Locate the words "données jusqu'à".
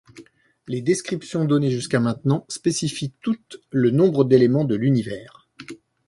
1.45-1.99